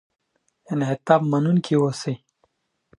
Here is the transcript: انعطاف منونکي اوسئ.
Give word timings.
انعطاف 0.71 1.21
منونکي 1.31 1.73
اوسئ. 1.81 2.13